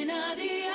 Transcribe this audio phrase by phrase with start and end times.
[0.00, 0.70] Cadena Dial.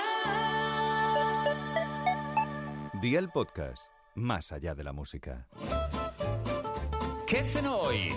[3.02, 5.48] Día el podcast, más allá de la música.
[7.26, 8.14] ¿Qué cenó hoy?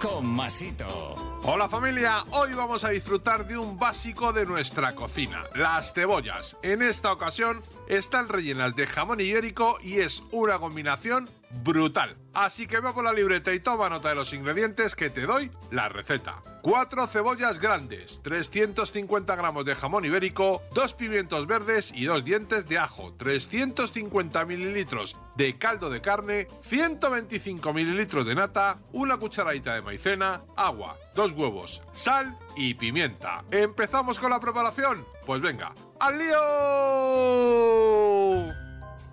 [0.00, 1.40] Con Masito.
[1.42, 6.56] Hola familia, hoy vamos a disfrutar de un básico de nuestra cocina, las cebollas.
[6.62, 12.16] En esta ocasión están rellenas de jamón ibérico y es una combinación brutal.
[12.32, 15.50] Así que ve por la libreta y toma nota de los ingredientes que te doy
[15.70, 16.42] la receta.
[16.62, 22.78] 4 cebollas grandes, 350 gramos de jamón ibérico, 2 pimientos verdes y 2 dientes de
[22.78, 30.42] ajo, 350 mililitros de caldo de carne, 125 mililitros de nata, una cucharadita de maicena,
[30.56, 33.42] agua, 2 huevos, sal y pimienta.
[33.50, 35.04] ¿Empezamos con la preparación?
[35.24, 37.19] Pues venga, ¡al lío!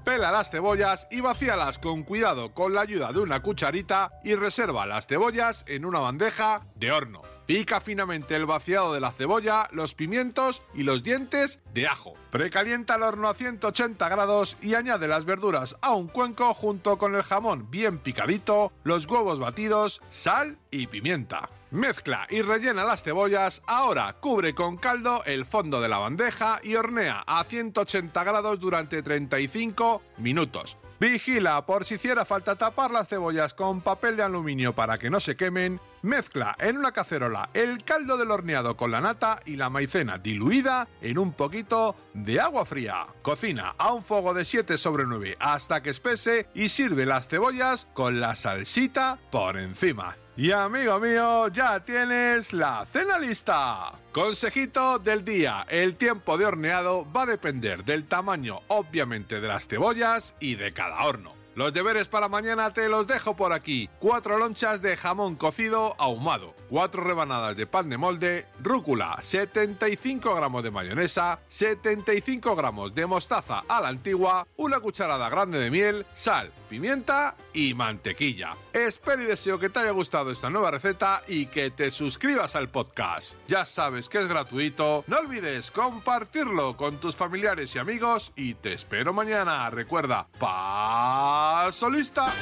[0.08, 4.86] Pela las cebollas y vacíalas con cuidado con la ayuda de una cucharita y reserva
[4.86, 7.24] las cebollas en una bandeja de horno.
[7.46, 12.14] Pica finamente el vaciado de la cebolla, los pimientos y los dientes de ajo.
[12.32, 17.14] Precalienta el horno a 180 grados y añade las verduras a un cuenco junto con
[17.14, 21.50] el jamón bien picadito, los huevos batidos, sal y pimienta.
[21.72, 26.76] Mezcla y rellena las cebollas, ahora cubre con caldo el fondo de la bandeja y
[26.76, 30.78] hornea a 180 grados durante 35 minutos.
[31.00, 35.20] Vigila por si hiciera falta tapar las cebollas con papel de aluminio para que no
[35.20, 35.82] se quemen.
[36.02, 40.88] Mezcla en una cacerola el caldo del horneado con la nata y la maicena diluida
[41.02, 43.08] en un poquito de agua fría.
[43.22, 47.88] Cocina a un fuego de 7 sobre 9 hasta que espese y sirve las cebollas
[47.94, 50.16] con la salsita por encima.
[50.38, 53.94] Y amigo mío, ya tienes la cena lista.
[54.12, 59.68] Consejito del día, el tiempo de horneado va a depender del tamaño obviamente de las
[59.68, 61.34] cebollas y de cada horno.
[61.58, 63.90] Los deberes para mañana te los dejo por aquí.
[63.98, 70.62] Cuatro lonchas de jamón cocido ahumado, cuatro rebanadas de pan de molde, rúcula, 75 gramos
[70.62, 76.54] de mayonesa, 75 gramos de mostaza a la antigua, una cucharada grande de miel, sal,
[76.70, 78.56] pimienta y mantequilla.
[78.72, 82.70] Espero y deseo que te haya gustado esta nueva receta y que te suscribas al
[82.70, 83.34] podcast.
[83.48, 88.74] Ya sabes que es gratuito, no olvides compartirlo con tus familiares y amigos y te
[88.74, 89.68] espero mañana.
[89.72, 91.47] Recuerda, paso
[91.90, 92.34] lista.